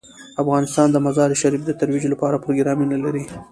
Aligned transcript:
افغانستان 0.41 0.87
د 0.91 0.97
مزارشریف 1.05 1.61
د 1.65 1.71
ترویج 1.79 2.03
لپاره 2.13 2.41
پروګرامونه 2.43 2.95
لري. 3.05 3.23